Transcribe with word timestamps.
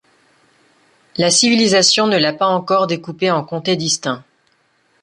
La 1.17 1.29
civilisation 1.29 2.07
ne 2.07 2.17
l’a 2.17 2.33
pas 2.33 2.47
encore 2.47 2.87
découpé 2.87 3.29
en 3.29 3.43
comtés 3.43 3.75
distincts. 3.75 4.23